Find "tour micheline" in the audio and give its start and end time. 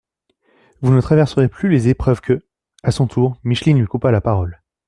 3.05-3.77